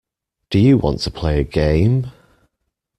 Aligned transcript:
Do 0.49 0.57
you 0.57 0.79
want 0.79 1.01
to 1.01 1.11
play 1.11 1.39
a 1.39 1.43
game? 1.43 2.11